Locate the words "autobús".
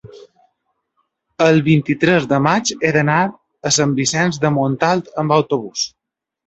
5.41-5.91